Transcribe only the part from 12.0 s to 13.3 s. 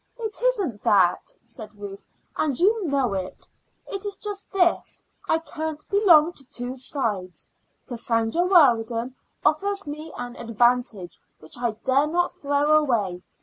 not throw away.